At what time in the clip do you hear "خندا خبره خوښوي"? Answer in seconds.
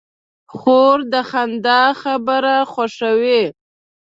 1.29-3.43